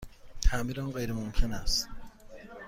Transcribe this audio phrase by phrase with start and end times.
[0.41, 1.87] تعمیر آن غیرممکن است.